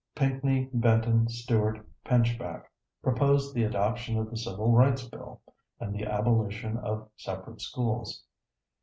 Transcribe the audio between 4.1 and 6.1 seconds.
of the Civil Rights Bill, and the